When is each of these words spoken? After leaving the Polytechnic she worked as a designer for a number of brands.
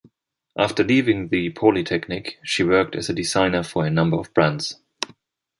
After 0.57 0.83
leaving 0.83 1.27
the 1.27 1.51
Polytechnic 1.51 2.39
she 2.41 2.63
worked 2.63 2.95
as 2.95 3.07
a 3.07 3.13
designer 3.13 3.61
for 3.61 3.85
a 3.85 3.91
number 3.91 4.17
of 4.17 4.33
brands. 4.33 4.79